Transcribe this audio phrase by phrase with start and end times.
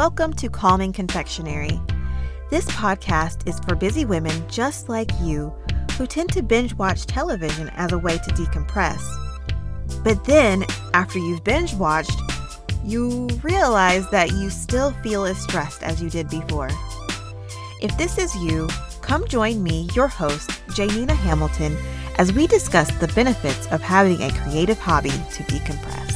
[0.00, 1.78] Welcome to Calming Confectionery.
[2.48, 5.52] This podcast is for busy women just like you
[5.98, 9.02] who tend to binge watch television as a way to decompress.
[10.02, 12.18] But then, after you've binge watched,
[12.82, 16.70] you realize that you still feel as stressed as you did before.
[17.82, 18.68] If this is you,
[19.02, 21.76] come join me, your host, Janina Hamilton,
[22.16, 26.09] as we discuss the benefits of having a creative hobby to decompress.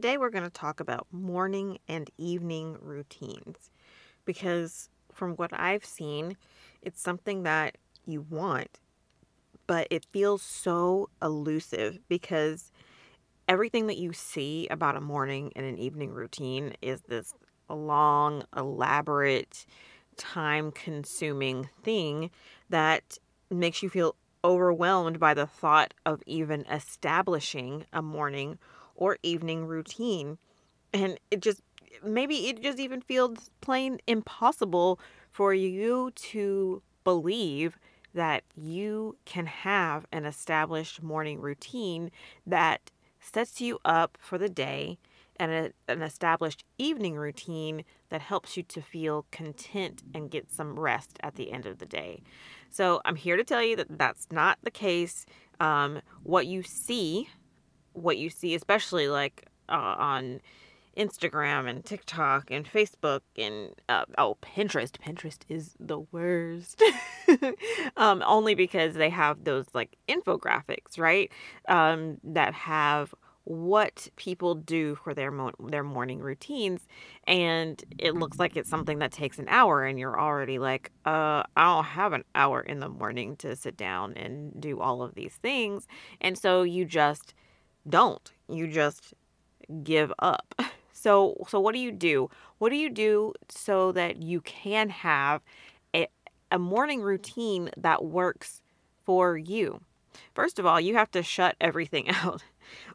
[0.00, 3.70] Today we're going to talk about morning and evening routines
[4.24, 6.38] because, from what I've seen,
[6.80, 8.80] it's something that you want,
[9.66, 12.72] but it feels so elusive because
[13.46, 17.34] everything that you see about a morning and an evening routine is this
[17.68, 19.66] long, elaborate,
[20.16, 22.30] time consuming thing
[22.70, 23.18] that
[23.50, 28.58] makes you feel overwhelmed by the thought of even establishing a morning
[29.00, 30.38] or evening routine.
[30.92, 31.62] And it just,
[32.04, 35.00] maybe it just even feels plain impossible
[35.32, 37.76] for you to believe
[38.14, 42.10] that you can have an established morning routine
[42.46, 44.98] that sets you up for the day
[45.38, 50.78] and a, an established evening routine that helps you to feel content and get some
[50.78, 52.20] rest at the end of the day.
[52.68, 55.24] So, I'm here to tell you that that's not the case.
[55.58, 57.28] Um, what you see
[57.92, 60.40] what you see, especially like uh, on
[60.96, 64.92] Instagram and TikTok and Facebook and uh, oh Pinterest.
[64.92, 66.82] Pinterest is the worst.
[67.96, 71.30] um, only because they have those like infographics, right?
[71.68, 76.86] Um, that have what people do for their mo- their morning routines
[77.26, 81.42] and it looks like it's something that takes an hour and you're already like uh
[81.56, 85.14] I don't have an hour in the morning to sit down and do all of
[85.14, 85.88] these things
[86.20, 87.34] and so you just
[87.88, 88.32] don't.
[88.48, 89.14] You just
[89.82, 90.54] give up.
[90.92, 92.28] So so what do you do?
[92.58, 95.40] What do you do so that you can have
[95.96, 96.08] a,
[96.50, 98.60] a morning routine that works
[99.06, 99.80] for you?
[100.34, 102.44] First of all, you have to shut everything out.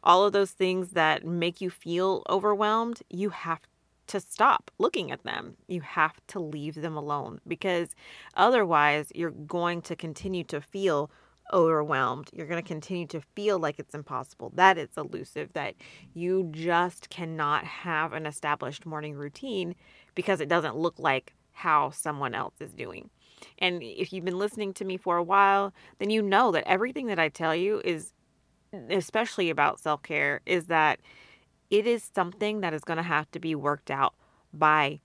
[0.04, 3.62] All of those things that make you feel overwhelmed, you have
[4.06, 5.56] to stop looking at them.
[5.66, 7.88] You have to leave them alone because
[8.34, 11.10] otherwise you're going to continue to feel
[11.52, 12.30] overwhelmed.
[12.32, 15.74] You're going to continue to feel like it's impossible, that it's elusive, that
[16.14, 19.74] you just cannot have an established morning routine
[20.14, 23.10] because it doesn't look like how someone else is doing.
[23.58, 27.06] And if you've been listening to me for a while, then you know that everything
[27.06, 28.12] that I tell you is,
[28.90, 31.00] especially about self care, is that
[31.70, 34.14] it is something that is going to have to be worked out
[34.52, 35.00] by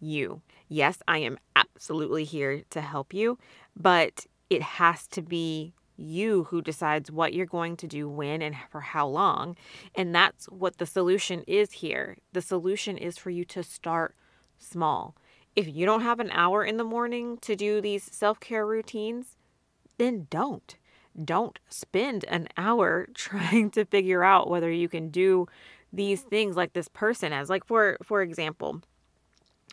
[0.00, 0.42] you.
[0.68, 3.38] Yes, I am absolutely here to help you,
[3.76, 8.56] but it has to be you who decides what you're going to do when and
[8.70, 9.56] for how long.
[9.94, 12.16] And that's what the solution is here.
[12.32, 14.14] The solution is for you to start
[14.58, 15.16] small.
[15.56, 19.36] If you don't have an hour in the morning to do these self care routines,
[19.98, 20.76] then don't.
[21.22, 25.46] Don't spend an hour trying to figure out whether you can do
[25.92, 27.50] these things like this person has.
[27.50, 28.82] Like for for example,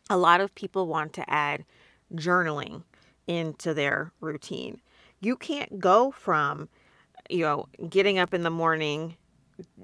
[0.10, 1.66] a lot of people want to add
[2.14, 2.84] journaling
[3.28, 4.82] into their routine.
[5.20, 6.70] You can't go from,
[7.30, 9.18] you know, getting up in the morning,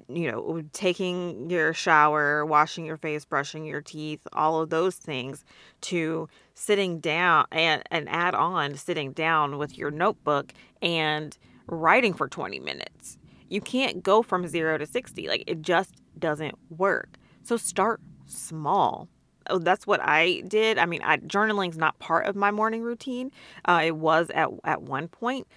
[0.07, 5.43] you know, taking your shower, washing your face, brushing your teeth, all of those things,
[5.81, 12.27] to sitting down and, and add on sitting down with your notebook and writing for
[12.27, 13.17] 20 minutes.
[13.49, 15.27] You can't go from zero to 60.
[15.27, 17.17] Like it just doesn't work.
[17.43, 19.07] So start small.
[19.49, 20.77] Oh, that's what I did.
[20.77, 23.31] I mean, I, journaling's not part of my morning routine.
[23.65, 25.47] Uh, it was at at one point,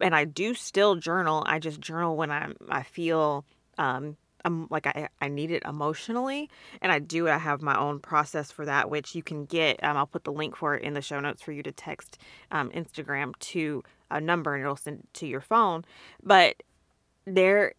[0.00, 1.44] and I do still journal.
[1.46, 3.44] I just journal when I'm I feel
[3.78, 6.50] um, I'm like I, I need it emotionally
[6.82, 9.96] and I do I have my own process for that which you can get um,
[9.96, 12.18] I'll put the link for it in the show notes for you to text
[12.50, 15.84] um, Instagram to a number and it'll send to your phone
[16.22, 16.62] but
[17.24, 17.72] there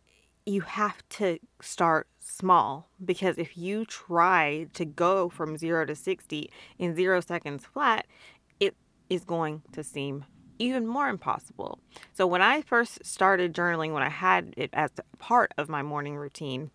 [0.46, 6.52] you have to start small because if you try to go from 0 to 60
[6.78, 8.06] in 0 seconds flat,
[8.60, 8.76] it
[9.10, 10.26] is going to seem
[10.60, 11.80] even more impossible.
[12.14, 16.16] So when I first started journaling, when I had it as part of my morning
[16.16, 16.72] routine,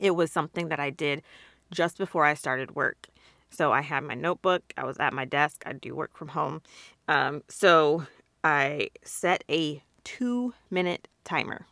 [0.00, 1.22] it was something that I did
[1.70, 3.08] just before I started work.
[3.50, 6.62] So I had my notebook, I was at my desk, I do work from home.
[7.08, 8.06] Um, so
[8.42, 11.66] I set a two minute timer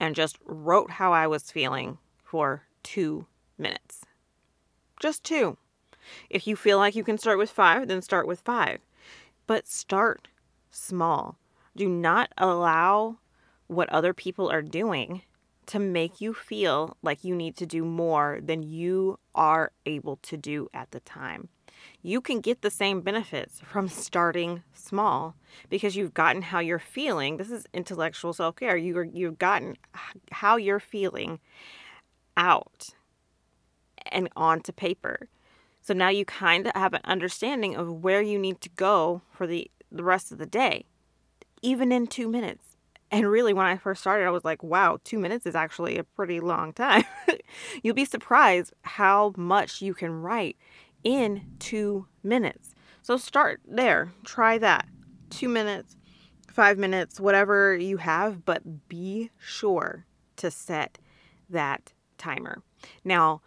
[0.00, 3.26] and just wrote how I was feeling for two
[3.58, 4.04] minutes.
[4.98, 5.58] Just two.
[6.30, 8.80] If you feel like you can start with five, then start with five.
[9.46, 10.28] But start
[10.70, 11.36] small.
[11.76, 13.18] Do not allow
[13.66, 15.22] what other people are doing
[15.66, 20.36] to make you feel like you need to do more than you are able to
[20.36, 21.48] do at the time.
[22.02, 25.36] You can get the same benefits from starting small
[25.68, 27.36] because you've gotten how you're feeling.
[27.36, 28.76] This is intellectual self care.
[28.76, 29.76] You you've gotten
[30.32, 31.40] how you're feeling
[32.36, 32.90] out
[34.10, 35.28] and onto paper.
[35.82, 39.46] So now you kind of have an understanding of where you need to go for
[39.46, 40.84] the, the rest of the day,
[41.62, 42.64] even in two minutes.
[43.10, 46.04] And really, when I first started, I was like, wow, two minutes is actually a
[46.04, 47.02] pretty long time.
[47.82, 50.56] You'll be surprised how much you can write
[51.04, 52.74] in two minutes.
[53.02, 54.86] So start there, try that.
[55.30, 55.96] Two minutes,
[56.48, 60.04] five minutes, whatever you have, but be sure
[60.36, 60.98] to set
[61.48, 62.62] that timer.
[63.04, 63.40] Now,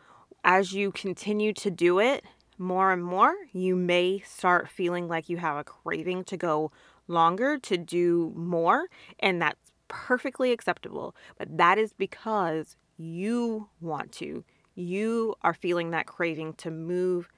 [0.44, 2.24] as you continue to do it
[2.58, 6.72] more and more, you may start feeling like you have a craving to go
[7.08, 8.88] longer, to do more,
[9.20, 11.16] and that's perfectly acceptable.
[11.38, 14.44] But that is because you want to.
[14.76, 17.30] You are feeling that craving to move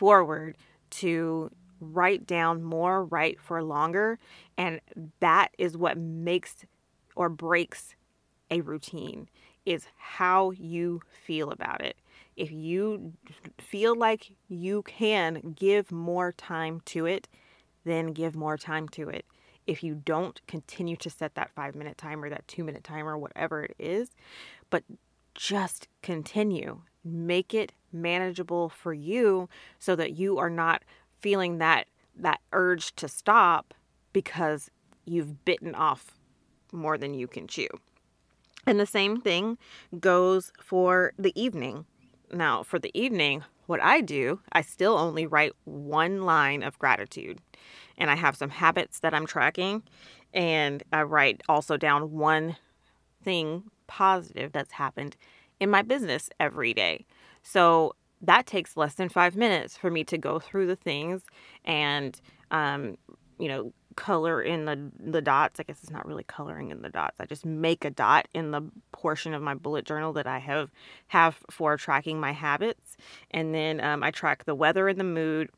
[0.00, 0.56] forward,
[0.88, 4.18] to write down more, write for longer.
[4.56, 4.80] And
[5.20, 6.64] that is what makes
[7.14, 7.94] or breaks
[8.50, 9.28] a routine
[9.66, 11.96] is how you feel about it.
[12.34, 13.12] If you
[13.58, 17.28] feel like you can give more time to it,
[17.84, 19.26] then give more time to it.
[19.66, 23.64] If you don't, continue to set that five minute timer, that two minute timer, whatever
[23.64, 24.08] it is,
[24.70, 24.82] but
[25.34, 26.80] just continue.
[27.04, 29.48] Make it manageable for you
[29.78, 30.82] so that you are not
[31.20, 33.74] feeling that that urge to stop
[34.12, 34.70] because
[35.04, 36.18] you've bitten off
[36.72, 37.68] more than you can chew.
[38.66, 39.58] And the same thing
[39.98, 41.86] goes for the evening.
[42.32, 47.40] Now, for the evening, what I do, I still only write one line of gratitude.
[47.96, 49.82] And I have some habits that I'm tracking.
[50.32, 52.56] And I write also down one
[53.22, 55.16] thing positive that's happened
[55.60, 57.06] in my business every day.
[57.42, 61.22] So that takes less than five minutes for me to go through the things
[61.64, 62.20] and,
[62.50, 62.96] um,
[63.38, 65.58] you know, color in the the dots.
[65.58, 67.18] I guess it's not really coloring in the dots.
[67.20, 68.62] I just make a dot in the
[68.92, 70.70] portion of my bullet journal that I have
[71.08, 72.96] have for tracking my habits,
[73.30, 75.50] and then um, I track the weather and the mood.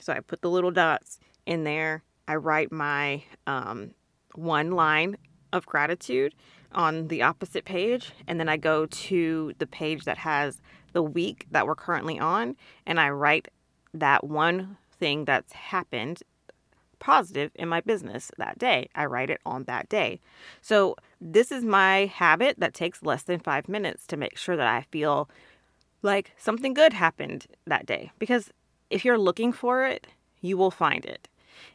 [0.00, 2.02] So I put the little dots in there.
[2.26, 3.90] I write my um,
[4.34, 5.16] one line
[5.52, 6.34] of gratitude
[6.74, 10.60] on the opposite page, and then I go to the page that has
[10.92, 12.56] the week that we're currently on,
[12.86, 13.48] and I write
[13.92, 16.22] that one thing that's happened
[16.98, 18.88] positive in my business that day.
[18.94, 20.20] I write it on that day.
[20.62, 24.66] So, this is my habit that takes less than five minutes to make sure that
[24.66, 25.28] I feel
[26.02, 28.10] like something good happened that day.
[28.18, 28.50] Because
[28.90, 30.06] if you're looking for it,
[30.40, 31.28] you will find it.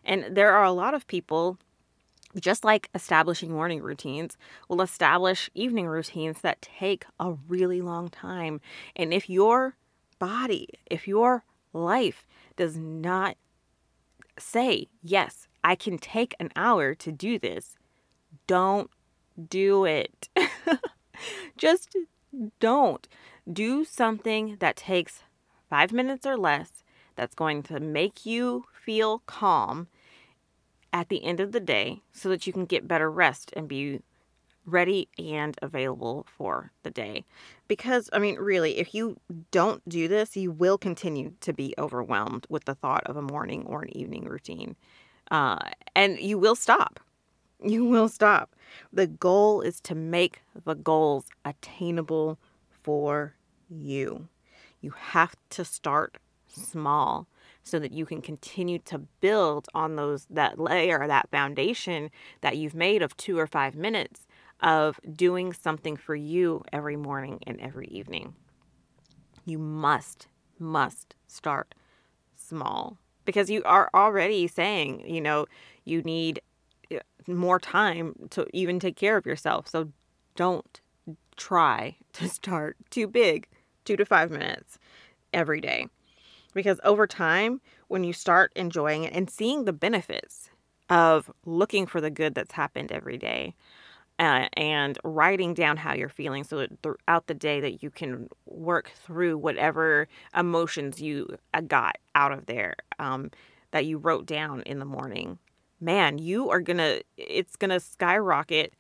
[0.03, 1.57] And there are a lot of people,
[2.39, 4.37] just like establishing morning routines,
[4.67, 8.61] will establish evening routines that take a really long time.
[8.95, 9.75] And if your
[10.19, 11.43] body, if your
[11.73, 13.35] life does not
[14.37, 17.77] say, yes, I can take an hour to do this.
[18.47, 18.89] Don't
[19.49, 20.29] do it.
[21.57, 21.95] Just
[22.59, 23.07] don't.
[23.51, 25.23] Do something that takes
[25.69, 26.83] five minutes or less
[27.15, 29.87] that's going to make you feel calm
[30.91, 34.01] at the end of the day so that you can get better rest and be
[34.65, 37.25] ready and available for the day.
[37.67, 39.19] Because, I mean, really, if you
[39.51, 43.65] don't do this, you will continue to be overwhelmed with the thought of a morning
[43.65, 44.75] or an evening routine.
[45.31, 45.59] Uh,
[45.95, 46.99] and you will stop.
[47.61, 48.55] You will stop.
[48.93, 53.33] The goal is to make the goals attainable for
[53.69, 54.29] you.
[54.79, 57.27] You have to start small
[57.69, 62.09] so that you can continue to build on those that layer that foundation
[62.41, 64.27] that you've made of 2 or 5 minutes
[64.61, 68.33] of doing something for you every morning and every evening.
[69.45, 71.73] You must, must start
[72.35, 75.45] small because you are already saying, you know,
[75.85, 76.41] you need
[76.93, 76.97] uh,
[77.27, 79.67] more time to even take care of yourself.
[79.67, 79.91] So
[80.35, 80.81] don't
[81.37, 83.47] try to start too big,
[83.85, 84.77] two to five minutes
[85.33, 85.87] every day.
[86.59, 90.49] Because over time, when you start enjoying it and seeing the benefits
[90.89, 93.55] of looking for the good that's happened every day,
[94.19, 98.27] uh, and writing down how you're feeling so that throughout the day that you can
[98.45, 103.31] work through whatever emotions you uh, got out of there um,
[103.71, 105.39] that you wrote down in the morning
[105.79, 108.73] man you are gonna it's gonna skyrocket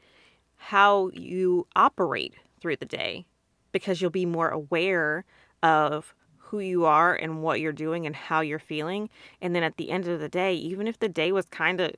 [0.57, 3.25] how you operate through the day
[3.71, 5.23] because you'll be more aware
[5.63, 6.13] of
[6.49, 9.09] who you are and what you're doing and how you're feeling.
[9.39, 11.91] And then at the end of the day, even if the day was kind of,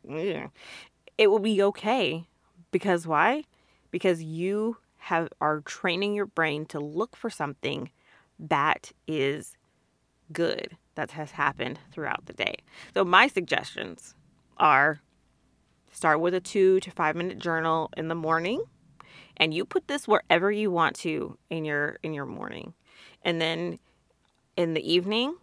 [1.17, 2.27] it will be okay.
[2.71, 3.45] Because why?
[3.91, 7.89] Because you have are training your brain to look for something
[8.37, 9.55] that is
[10.33, 12.55] good that has happened throughout the day.
[12.93, 14.15] So my suggestions
[14.57, 14.99] are
[15.91, 18.63] start with a 2 to 5 minute journal in the morning
[19.37, 22.73] and you put this wherever you want to in your in your morning.
[23.23, 23.79] And then
[24.57, 25.35] in the evening,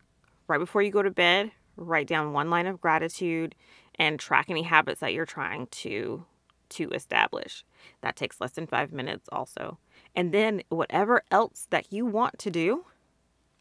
[0.46, 3.54] write before you go to bed, write down one line of gratitude
[3.96, 6.24] and track any habits that you're trying to
[6.70, 7.64] to establish.
[8.02, 9.78] That takes less than 5 minutes also.
[10.14, 12.84] And then whatever else that you want to do,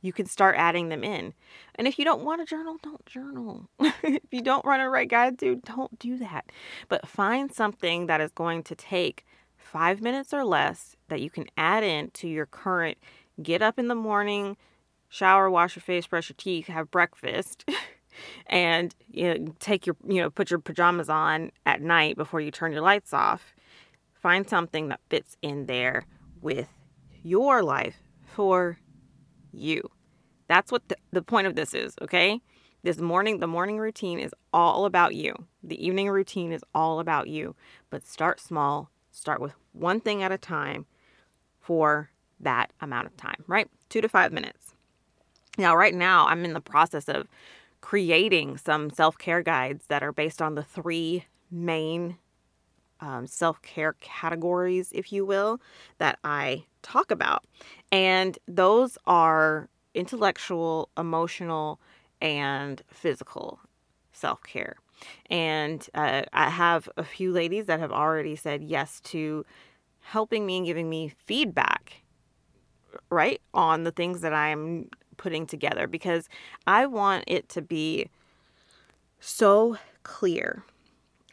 [0.01, 1.34] you can start adding them in.
[1.75, 3.70] And if you don't want to journal, don't journal.
[3.80, 6.51] if you don't run a right gratitude, don't do that.
[6.89, 9.25] But find something that is going to take
[9.56, 12.98] five minutes or less that you can add in to your current
[13.42, 14.58] get up in the morning,
[15.09, 17.69] shower, wash your face, brush your teeth, have breakfast.
[18.47, 22.49] and you know, take your you know put your pajamas on at night before you
[22.49, 23.53] turn your lights off
[24.21, 26.05] find something that fits in there
[26.41, 26.67] with
[27.23, 28.77] your life for
[29.51, 29.81] you.
[30.47, 32.41] That's what the, the point of this is okay?
[32.83, 35.33] This morning the morning routine is all about you.
[35.63, 37.55] The evening routine is all about you.
[37.89, 38.89] But start small.
[39.11, 40.85] Start with one thing at a time
[41.59, 42.09] for
[42.39, 43.69] that amount of time right?
[43.89, 44.66] Two to five minutes
[45.57, 47.27] now, right now, I'm in the process of
[47.81, 52.17] creating some self care guides that are based on the three main
[52.99, 55.59] um, self care categories, if you will,
[55.97, 57.43] that I talk about.
[57.91, 61.79] And those are intellectual, emotional,
[62.21, 63.59] and physical
[64.11, 64.75] self care.
[65.29, 69.45] And uh, I have a few ladies that have already said yes to
[70.01, 72.01] helping me and giving me feedback,
[73.09, 76.29] right, on the things that I'm putting together because
[76.65, 78.09] I want it to be
[79.19, 80.63] so clear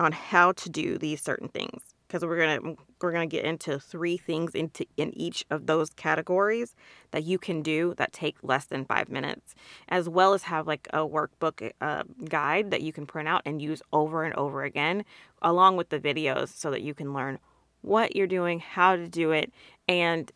[0.01, 1.83] on how to do these certain things.
[2.07, 5.67] Because we're going to we're going to get into three things into in each of
[5.67, 6.75] those categories
[7.11, 9.55] that you can do that take less than 5 minutes
[9.89, 13.61] as well as have like a workbook uh, guide that you can print out and
[13.61, 15.05] use over and over again
[15.43, 17.39] along with the videos so that you can learn
[17.83, 19.53] what you're doing how to do it
[19.87, 20.33] and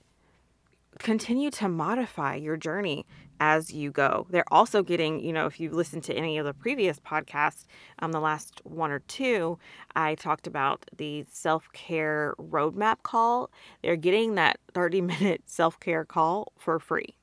[0.98, 3.06] continue to modify your journey
[3.40, 4.26] as you go.
[4.30, 7.64] They're also getting, you know, if you listen to any of the previous podcasts,
[8.00, 9.58] um, the last one or two,
[9.94, 13.50] I talked about the self care roadmap call.
[13.82, 17.16] They're getting that 30 minute self care call for free.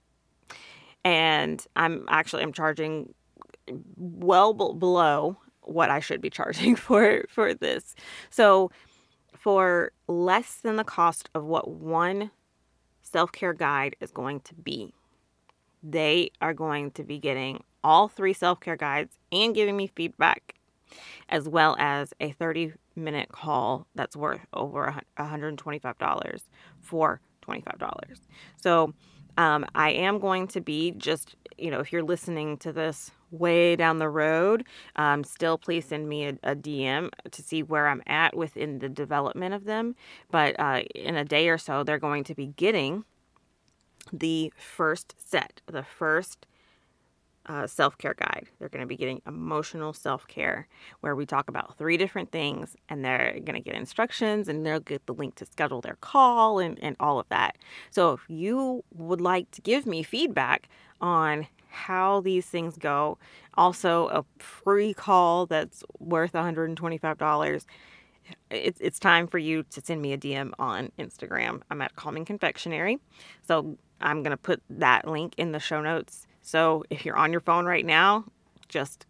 [1.04, 3.14] And I'm actually I'm charging
[3.98, 7.96] well below what I should be charging for for this.
[8.30, 8.72] So
[9.34, 12.32] for less than the cost of what one
[13.04, 14.94] self-care guide is going to be
[15.88, 20.56] they are going to be getting all three self care guides and giving me feedback,
[21.30, 26.42] as well as a 30 minute call that's worth over $125
[26.82, 28.02] for $25.
[28.62, 28.94] So
[29.38, 33.76] um, I am going to be just, you know, if you're listening to this way
[33.76, 34.66] down the road,
[34.96, 38.88] um, still please send me a, a, DM to see where I'm at within the
[38.88, 39.96] development of them.
[40.32, 43.04] But uh, in a day or so, they're going to be getting
[44.12, 46.46] the first set, the first
[47.48, 48.48] uh, self care guide.
[48.60, 50.68] They're going to be getting emotional self care,
[51.02, 54.80] where we talk about three different things, and they're going to get instructions and they'll
[54.80, 57.58] get the link to schedule their call and, and all of that.
[57.92, 60.70] So, if you would like to give me feedback
[61.02, 63.18] on how these things go,
[63.56, 67.66] also a free call that's worth $125
[68.50, 71.62] it's it's time for you to send me a DM on Instagram.
[71.70, 73.00] I'm at Calming Confectionery.
[73.48, 76.28] So I'm going to put that link in the show notes.
[76.42, 78.26] So if you're on your phone right now,
[78.68, 79.06] just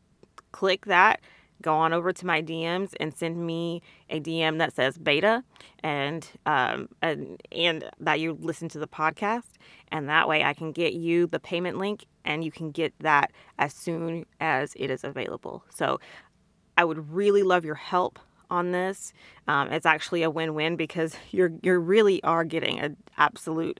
[0.51, 1.21] click that,
[1.61, 5.43] go on over to my DMs and send me a DM that says beta
[5.83, 9.53] and um, and and that you listen to the podcast
[9.91, 13.31] and that way I can get you the payment link and you can get that
[13.59, 15.63] as soon as it is available.
[15.69, 15.99] So
[16.77, 18.19] I would really love your help
[18.49, 19.13] on this.
[19.47, 23.79] Um, it's actually a win-win because you're you really are getting an absolute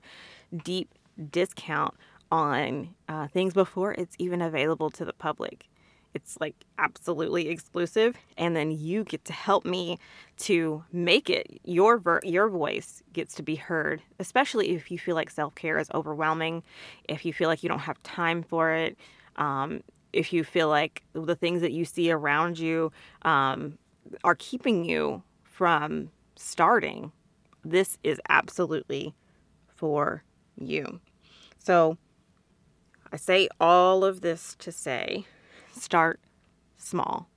[0.64, 0.94] deep
[1.30, 1.94] discount
[2.30, 5.68] on uh, things before it's even available to the public.
[6.14, 9.98] It's like absolutely exclusive, and then you get to help me
[10.38, 14.00] to make it your ver- your voice gets to be heard.
[14.18, 16.62] Especially if you feel like self care is overwhelming,
[17.04, 18.96] if you feel like you don't have time for it,
[19.36, 19.82] um,
[20.14, 22.90] if you feel like the things that you see around you
[23.22, 23.76] um,
[24.24, 27.12] are keeping you from starting
[27.70, 29.14] this is absolutely
[29.66, 30.22] for
[30.56, 31.00] you.
[31.58, 31.98] So
[33.12, 35.26] I say all of this to say
[35.76, 36.20] start
[36.76, 37.28] small.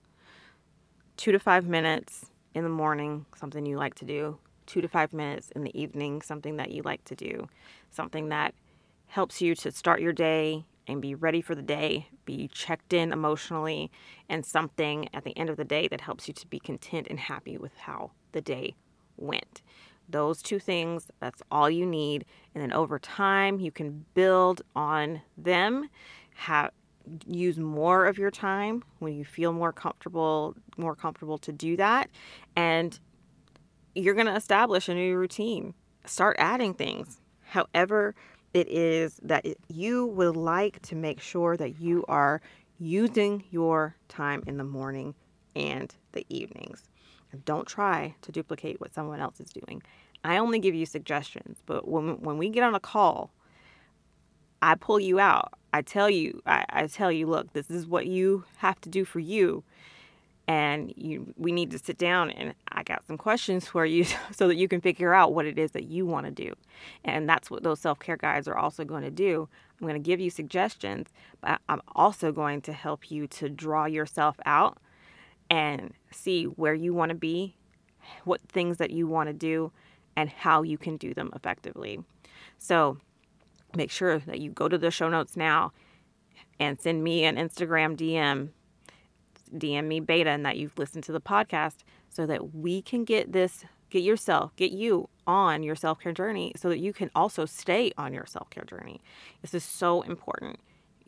[1.18, 4.38] Two to five minutes in the morning, something you like to do.
[4.66, 7.48] Two to five minutes in the evening, something that you like to do.
[7.90, 8.54] Something that
[9.08, 13.13] helps you to start your day and be ready for the day, be checked in
[13.13, 13.91] emotionally,
[14.27, 17.19] and something at the end of the day that helps you to be content and
[17.19, 18.75] happy with how the day
[19.17, 19.62] went.
[20.10, 22.25] Those two things, that's all you need.
[22.53, 25.89] And then over time, you can build on them,
[26.34, 26.72] have
[27.25, 32.10] use more of your time when you feel more comfortable, more comfortable to do that.
[32.55, 33.00] And
[33.96, 35.74] you're going to establish a new routine.
[36.05, 37.19] Start adding things.
[37.41, 38.15] However,
[38.53, 42.41] it is that you would like to make sure that you are
[42.79, 45.13] using your time in the morning
[45.56, 46.84] and the evenings.
[47.46, 49.84] Don't try to duplicate what someone else is doing.
[50.24, 53.32] I only give you suggestions, but when when we get on a call,
[54.62, 55.53] I pull you out.
[55.72, 59.06] I tell you, I, I tell you, look, this is what you have to do
[59.06, 59.63] for you.
[60.50, 64.48] And you we need to sit down and I got some questions for you so
[64.48, 66.56] that you can figure out what it is that you want to do.
[67.06, 69.48] And that's what those self-care guides are also going to do.
[69.79, 73.86] I'm going to give you suggestions, but I'm also going to help you to draw
[73.86, 74.79] yourself out
[75.51, 77.56] and see where you want to be,
[78.24, 79.72] what things that you want to do,
[80.15, 82.00] and how you can do them effectively.
[82.58, 82.98] So
[83.75, 85.74] make sure that you go to the show notes now
[86.60, 88.50] and send me an Instagram DM,
[89.56, 91.77] DM me beta, and that you've listened to the podcast
[92.10, 96.53] so that we can get this, get yourself, get you on your self care journey
[96.56, 99.01] so that you can also stay on your self care journey.
[99.41, 100.60] This is so important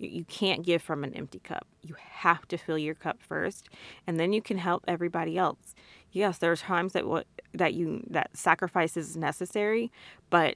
[0.10, 1.68] you can't give from an empty cup.
[1.82, 3.70] You have to fill your cup first,
[4.08, 5.76] and then you can help everybody else.
[6.12, 9.92] Yes, there are times that what that you that sacrifice is necessary,
[10.30, 10.56] but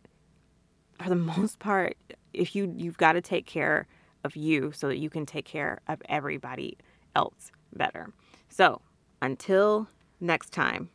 [1.02, 1.98] for the most part,
[2.34, 3.88] if you you've got to take care
[4.24, 6.78] of you so that you can take care of everybody
[7.16, 8.12] else better.
[8.50, 8.82] So,
[9.22, 9.88] until
[10.20, 10.90] next time,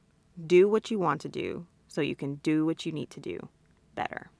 [0.47, 3.49] do what you want to do so you can do what you need to do
[3.95, 4.31] better.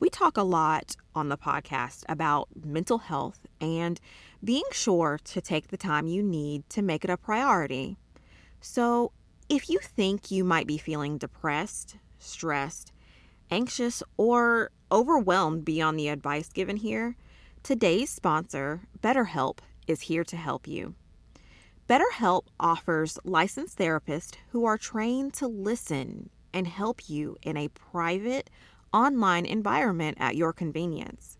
[0.00, 4.00] We talk a lot on the podcast about mental health and
[4.42, 7.98] being sure to take the time you need to make it a priority.
[8.62, 9.12] So,
[9.50, 12.92] if you think you might be feeling depressed, stressed,
[13.50, 17.16] anxious, or overwhelmed beyond the advice given here,
[17.62, 19.58] today's sponsor, BetterHelp,
[19.90, 20.94] is here to help you.
[21.88, 28.48] BetterHelp offers licensed therapists who are trained to listen and help you in a private,
[28.92, 31.36] online environment at your convenience.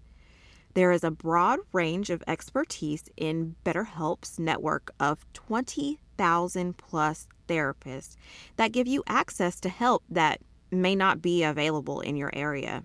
[0.75, 8.17] There is a broad range of expertise in BetterHelp's network of 20,000 plus therapists
[8.57, 12.85] that give you access to help that may not be available in your area.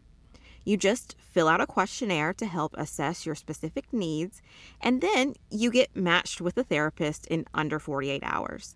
[0.65, 4.41] You just fill out a questionnaire to help assess your specific needs,
[4.81, 8.75] and then you get matched with a therapist in under 48 hours.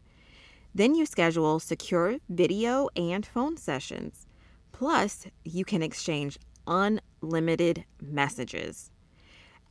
[0.74, 4.28] Then you schedule secure video and phone sessions.
[4.72, 8.92] Plus, you can exchange unlimited messages.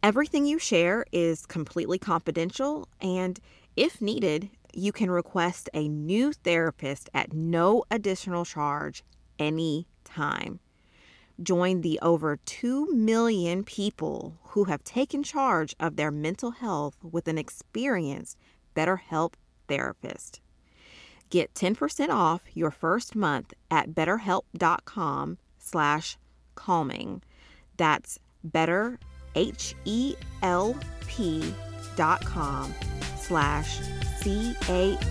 [0.02, 3.38] Everything you share is completely confidential, and
[3.76, 9.04] if needed, you can request a new therapist at no additional charge
[9.38, 10.58] anytime.
[11.40, 17.28] Join the over 2 million people who have taken charge of their mental health with
[17.28, 18.36] an experienced
[18.74, 19.34] BetterHelp
[19.68, 20.40] therapist.
[21.30, 26.16] Get 10% off your first month at betterhelp.com slash
[26.54, 27.22] calming.
[27.76, 28.98] That's better,
[29.34, 30.14] H-E-L-P
[31.94, 32.74] dot com
[33.20, 33.80] slash
[34.20, 35.08] C-A-L-M-I-N-G.